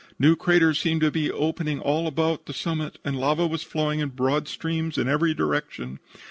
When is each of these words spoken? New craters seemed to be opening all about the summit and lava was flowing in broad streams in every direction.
New 0.17 0.35
craters 0.35 0.79
seemed 0.79 1.01
to 1.01 1.11
be 1.11 1.31
opening 1.31 1.79
all 1.79 2.07
about 2.07 2.47
the 2.47 2.53
summit 2.55 2.97
and 3.05 3.19
lava 3.19 3.45
was 3.45 3.61
flowing 3.61 3.99
in 3.99 4.09
broad 4.09 4.47
streams 4.47 4.97
in 4.97 5.07
every 5.07 5.35
direction. 5.35 5.99